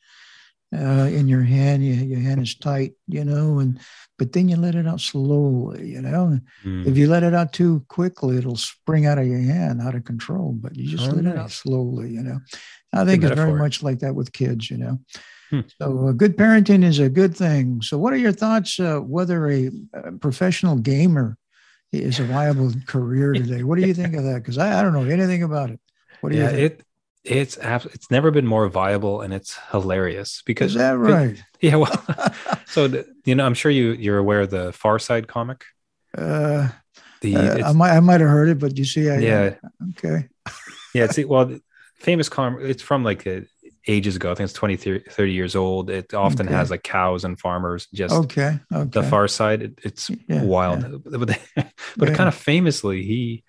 [0.76, 1.86] uh, in your hand.
[1.86, 3.80] You, your hand is tight, you know, and
[4.18, 6.40] but then you let it out slowly, you know.
[6.64, 6.88] Mm.
[6.88, 10.06] If you let it out too quickly, it'll spring out of your hand, out of
[10.06, 10.54] control.
[10.54, 11.34] But you just oh, let nice.
[11.34, 12.40] it out slowly, you know.
[12.94, 15.00] I think it's very much like that with kids, you know.
[15.50, 15.62] Hmm.
[15.82, 17.82] So, uh, good parenting is a good thing.
[17.82, 21.38] So, what are your thoughts uh, whether a, a, professional gamer
[21.92, 23.64] is a viable career today?
[23.64, 24.36] What do you think of that?
[24.36, 25.80] Because I, I, don't know anything about it.
[26.22, 26.72] What do yeah, you think?
[26.80, 26.86] It,
[27.26, 31.42] it's it's never been more viable and it's hilarious because is that right?
[31.62, 32.06] yeah, well,
[32.66, 35.66] so you know, I'm sure you you're aware of the Far Side comic.
[36.18, 36.70] Uh,
[37.22, 39.56] the uh, I might I might have heard it, but you see, I, yeah,
[39.92, 40.28] okay,
[40.94, 41.06] yeah.
[41.06, 41.58] It's well,
[41.96, 42.62] famous comic.
[42.64, 43.46] It's from like a,
[43.88, 44.32] ages ago.
[44.32, 45.90] I think it's 20, 30 years old.
[45.90, 46.56] It often okay.
[46.56, 47.88] has like cows and farmers.
[47.94, 48.90] Just okay, okay.
[48.90, 49.62] The Far Side.
[49.62, 51.18] It, it's yeah, wild, yeah.
[51.18, 51.40] but
[51.98, 52.16] but yeah.
[52.16, 53.44] kind of famously, he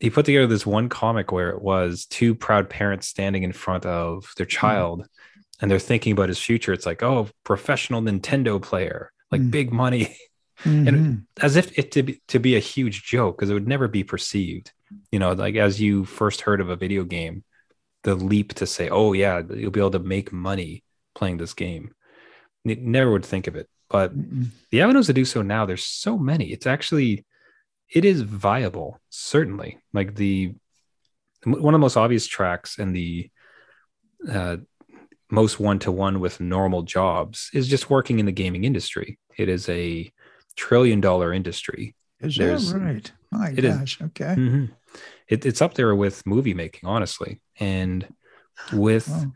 [0.00, 3.86] he put together this one comic where it was two proud parents standing in front
[3.86, 4.50] of their hmm.
[4.50, 5.06] child mm.
[5.60, 9.50] and they're thinking about his future it's like oh professional nintendo player like mm.
[9.50, 10.16] big money
[10.62, 10.88] mm-hmm.
[10.88, 13.88] and as if it to be, to be a huge joke because it would never
[13.88, 14.72] be perceived
[15.10, 17.42] you know like as you first heard of a video game
[18.02, 21.92] the leap to say oh yeah you'll be able to make money playing this game
[22.64, 25.84] you never would think of it but mm the avenues to do so now there's
[25.84, 27.24] so many it's actually
[27.90, 30.54] it is viable certainly like the
[31.44, 33.30] one of the most obvious tracks and the
[34.28, 34.56] uh,
[35.30, 39.18] most one to one with normal jobs is just working in the gaming industry.
[39.36, 40.10] It is a
[40.56, 41.94] trillion dollar industry.
[42.20, 43.12] Is There's, that right?
[43.30, 44.00] My gosh.
[44.00, 44.34] Is, okay.
[44.36, 44.64] Mm-hmm.
[45.28, 47.40] It, it's up there with movie making, honestly.
[47.58, 48.06] And
[48.72, 49.32] with, oh.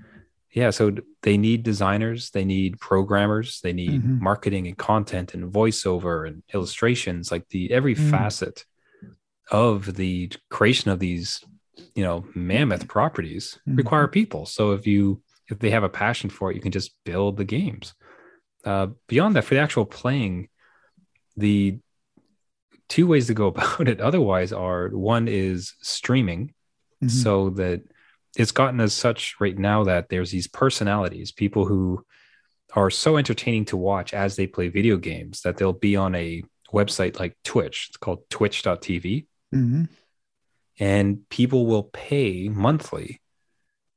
[0.52, 4.22] Yeah, so they need designers, they need programmers, they need mm-hmm.
[4.22, 8.10] marketing and content and voiceover and illustrations, like the every mm.
[8.10, 8.64] facet
[9.50, 11.44] of the creation of these,
[11.94, 13.76] you know, mammoth properties mm-hmm.
[13.76, 14.44] require people.
[14.44, 17.44] So if you, if they have a passion for it, you can just build the
[17.44, 17.94] games.
[18.64, 20.48] Uh, beyond that, for the actual playing,
[21.36, 21.78] the
[22.88, 26.54] two ways to go about it otherwise are one is streaming
[27.02, 27.08] mm-hmm.
[27.08, 27.82] so that
[28.36, 32.04] it's gotten as such right now that there's these personalities people who
[32.74, 36.42] are so entertaining to watch as they play video games that they'll be on a
[36.72, 39.84] website like twitch it's called twitch.tv mm-hmm.
[40.78, 43.20] and people will pay monthly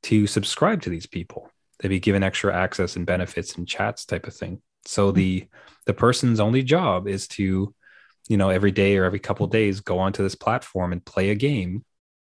[0.02, 4.26] to subscribe to these people they'll be given extra access and benefits and chats type
[4.26, 5.16] of thing so mm-hmm.
[5.16, 5.48] the
[5.86, 7.72] the person's only job is to
[8.28, 11.34] you know every day or every couple days go onto this platform and play a
[11.34, 11.84] game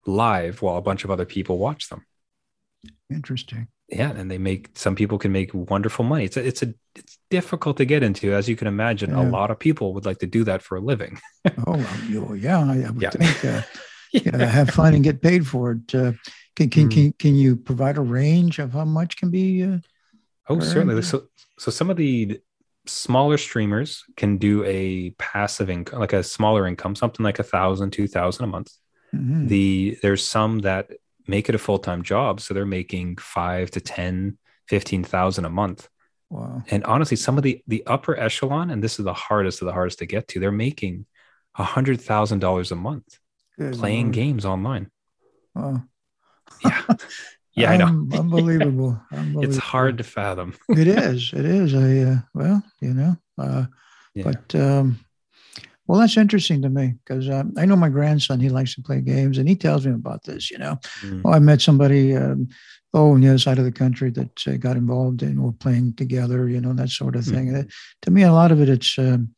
[0.10, 2.06] live while a bunch of other people watch them
[3.10, 6.74] interesting yeah and they make some people can make wonderful money it's a, it's a
[6.96, 9.22] it's difficult to get into as you can imagine yeah.
[9.22, 11.20] a lot of people would like to do that for a living
[11.68, 13.10] oh yeah i, I would yeah.
[13.10, 13.62] think uh,
[14.14, 14.46] yeah.
[14.46, 16.14] have fun and get paid for it uh,
[16.56, 16.94] can, can, mm.
[16.94, 19.78] can, can you provide a range of how much can be uh,
[20.50, 20.64] oh earned?
[20.64, 22.40] certainly so so some of the
[22.90, 27.92] smaller streamers can do a passive income, like a smaller income, something like a thousand,
[27.92, 28.72] two thousand a month.
[29.14, 29.48] Mm-hmm.
[29.48, 30.92] The there's some that
[31.28, 35.50] make it a full time job, so they're making five to ten, fifteen thousand a
[35.50, 35.88] month.
[36.30, 36.64] Wow.
[36.70, 39.74] And honestly, some of the the upper echelon, and this is the hardest of the
[39.74, 41.06] hardest to get to, they're making
[41.58, 43.20] a hundred thousand dollars a month
[43.58, 44.16] Good playing Lord.
[44.16, 44.90] games online.
[45.56, 45.84] Wow.
[46.64, 46.82] Yeah.
[47.56, 47.88] Yeah, I know.
[47.88, 49.02] unbelievable.
[49.12, 49.44] unbelievable.
[49.44, 50.54] It's hard to fathom.
[50.70, 51.34] it is.
[51.34, 51.74] It is.
[51.76, 53.66] I uh, well, you know, uh,
[54.16, 54.24] yeah.
[54.24, 55.00] but um,
[55.90, 58.40] well, that's interesting to me because um, I know my grandson.
[58.40, 60.52] He likes to play games, and he tells me about this.
[60.52, 61.24] You know, mm.
[61.26, 62.16] oh, I met somebody.
[62.16, 62.50] Um,
[62.94, 65.96] oh, on the other side of the country that uh, got involved and we're playing
[65.96, 66.48] together.
[66.48, 67.48] You know, that sort of thing.
[67.48, 67.72] Mm.
[68.04, 69.00] to me, a lot of it, it's.
[69.00, 69.34] Um,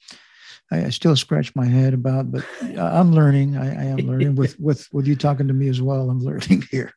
[0.74, 3.56] I, I, still scratch my head about, but I'm learning.
[3.56, 6.10] I, I am learning with with with you talking to me as well.
[6.10, 6.92] I'm learning here.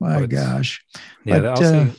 [0.00, 0.84] My oh, gosh.
[1.24, 1.38] Yeah.
[1.38, 1.90] But, also, uh,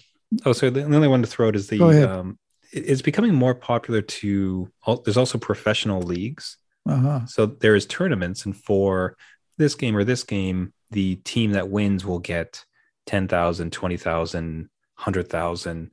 [0.46, 1.82] oh, so the only one to throw it is the.
[2.08, 2.38] Um,
[2.72, 4.72] it's becoming more popular to.
[5.04, 6.58] There's also professional leagues.
[6.90, 7.26] Uh-huh.
[7.28, 9.16] So there is tournaments, and for
[9.58, 12.64] this game or this game, the team that wins will get
[13.06, 15.92] 10,000, 20,000, 100,000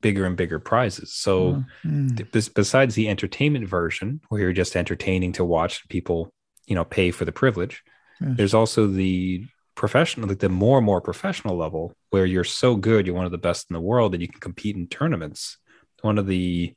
[0.00, 1.14] bigger and bigger prizes.
[1.14, 2.54] So, mm.
[2.54, 6.32] besides the entertainment version, where you're just entertaining to watch people,
[6.66, 7.82] you know, pay for the privilege,
[8.20, 8.36] yes.
[8.36, 13.06] there's also the professional, like the more and more professional level, where you're so good,
[13.06, 15.58] you're one of the best in the world, and you can compete in tournaments.
[16.02, 16.74] One of the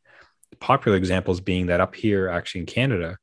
[0.60, 3.18] popular examples being that up here, actually in Canada,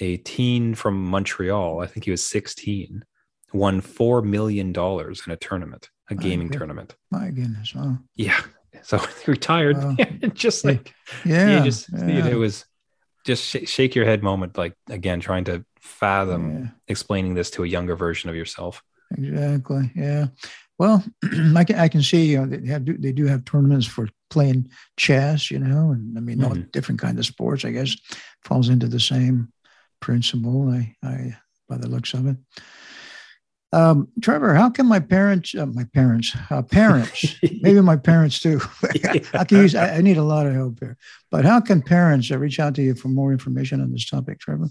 [0.00, 3.04] a teen from Montreal, I think he was 16,
[3.52, 6.96] won $4 million in a tournament, a gaming tournament.
[7.10, 7.74] My goodness.
[7.74, 7.98] Wow.
[8.14, 8.40] Yeah.
[8.82, 9.94] So he retired, uh,
[10.34, 12.26] just like yeah, just yeah.
[12.26, 12.64] It was
[13.24, 16.66] just sh- shake your head moment, like again trying to fathom yeah.
[16.86, 18.82] explaining this to a younger version of yourself.
[19.16, 19.90] Exactly.
[19.94, 20.26] Yeah.
[20.78, 21.04] Well,
[21.56, 24.70] I can I can see you know they have they do have tournaments for playing
[24.96, 26.48] chess, you know, and I mean mm-hmm.
[26.48, 27.64] all different kind of sports.
[27.64, 27.96] I guess
[28.44, 29.52] falls into the same
[30.00, 30.70] principle.
[30.70, 31.36] I I
[31.68, 32.36] by the looks of it.
[33.72, 38.60] Um, Trevor, how can my parents, uh, my parents, uh, parents, maybe my parents too.
[39.34, 39.74] I can use.
[39.74, 40.96] I, I, need a lot of help here.
[41.30, 44.40] But how can parents uh, reach out to you for more information on this topic,
[44.40, 44.68] Trevor?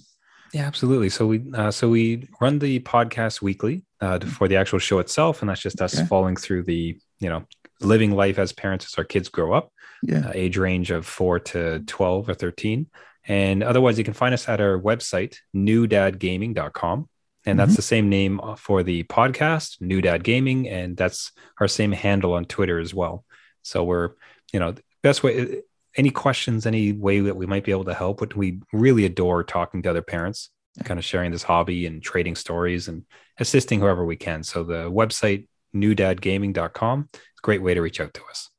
[0.51, 1.09] Yeah, absolutely.
[1.09, 5.41] So we uh, so we run the podcast weekly uh, for the actual show itself,
[5.41, 6.07] and that's just us okay.
[6.07, 7.43] following through the you know
[7.81, 9.71] living life as parents as our kids grow up.
[10.01, 12.87] Yeah, uh, age range of four to twelve or thirteen.
[13.27, 17.09] And otherwise, you can find us at our website, newdadgaming.com
[17.47, 17.75] and that's mm-hmm.
[17.77, 22.33] the same name uh, for the podcast new dad gaming and that's our same handle
[22.33, 23.23] on twitter as well.
[23.63, 24.11] So we're
[24.53, 25.55] you know best way uh,
[25.95, 29.43] any questions any way that we might be able to help but we really adore
[29.43, 30.49] talking to other parents
[30.83, 33.04] kind of sharing this hobby and trading stories and
[33.39, 34.43] assisting whoever we can.
[34.43, 37.10] So the website newdadgaming.com
[37.43, 38.49] great way to reach out to us.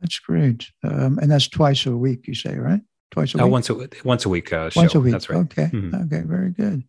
[0.00, 0.70] That's great.
[0.84, 2.80] Um, and that's twice a week you say right
[3.16, 5.68] twice a uh, once a once a week uh, once a week that's right okay
[5.72, 5.94] mm-hmm.
[5.94, 6.84] okay very good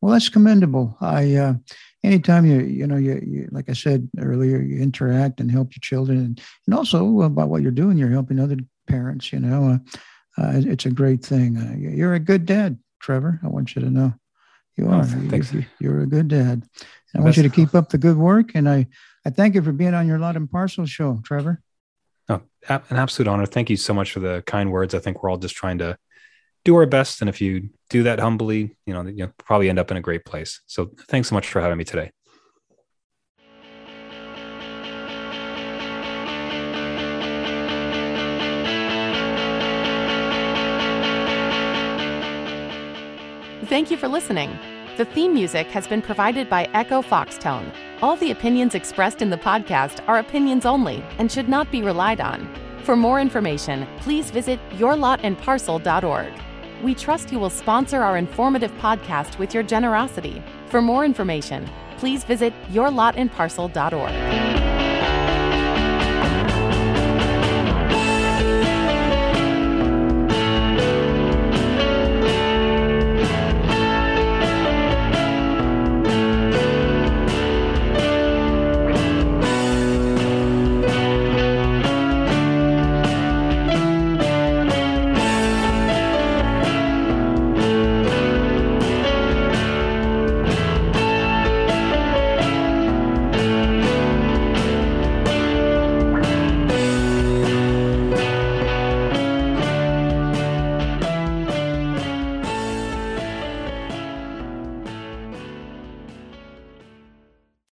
[0.00, 0.96] well, that's commendable.
[1.00, 1.54] I, uh,
[2.02, 5.80] anytime you, you know, you, you, like I said earlier, you interact and help your
[5.82, 9.32] children, and, and also about what you're doing, you're helping other parents.
[9.32, 9.78] You know,
[10.38, 11.56] uh, uh, it's a great thing.
[11.58, 13.40] Uh, you're a good dad, Trevor.
[13.42, 14.14] I want you to know
[14.76, 15.02] you oh, are.
[15.02, 15.52] Oh, thanks.
[15.52, 16.62] You, are a good dad,
[17.14, 18.86] I want you to keep up the good work, and I
[19.26, 21.60] I thank you for being on your lot and parcel show, Trevor.
[22.30, 23.44] Oh, an absolute honor.
[23.44, 24.94] Thank you so much for the kind words.
[24.94, 25.98] I think we're all just trying to
[26.64, 29.90] do our best, and if you do that humbly, you know, you'll probably end up
[29.90, 30.60] in a great place.
[30.66, 32.12] So, thanks so much for having me today.
[43.64, 44.56] Thank you for listening.
[44.98, 47.89] The theme music has been provided by Echo Foxtone.
[48.02, 52.20] All the opinions expressed in the podcast are opinions only and should not be relied
[52.20, 52.48] on.
[52.82, 56.32] For more information, please visit yourlotandparcel.org.
[56.82, 60.42] We trust you will sponsor our informative podcast with your generosity.
[60.68, 64.69] For more information, please visit yourlotandparcel.org.